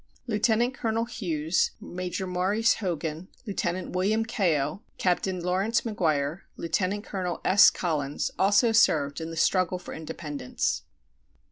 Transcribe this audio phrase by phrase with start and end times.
[0.25, 7.69] Lieutenant Colonel Hughes, Major Maurice Hogan, Lieutenant William Keogh, Captain Laurence McGuire, Lieutenant Colonel S.
[7.69, 10.81] Collins also served in the struggle for independence.